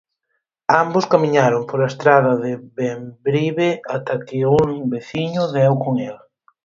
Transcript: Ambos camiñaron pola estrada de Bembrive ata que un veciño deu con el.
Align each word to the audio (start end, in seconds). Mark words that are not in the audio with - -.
Ambos 0.83 1.05
camiñaron 1.13 1.67
pola 1.69 1.91
estrada 1.93 2.31
de 2.43 2.51
Bembrive 2.77 3.69
ata 3.95 4.15
que 4.27 4.37
un 4.63 4.69
veciño 4.95 5.43
deu 5.55 5.73
con 5.83 5.93
el. 6.09 6.17